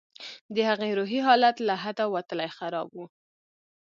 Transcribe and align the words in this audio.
د 0.53 0.57
هغې 0.69 0.89
روحي 0.99 1.19
حالت 1.27 1.55
له 1.67 1.75
حده 1.83 2.05
وتلى 2.13 2.47
خراب 2.57 2.89
و. 2.95 2.99